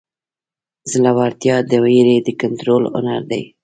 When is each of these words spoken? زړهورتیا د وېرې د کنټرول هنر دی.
زړهورتیا 0.91 1.55
د 1.69 1.71
وېرې 1.83 2.17
د 2.27 2.29
کنټرول 2.41 2.83
هنر 2.93 3.21
دی. 3.31 3.43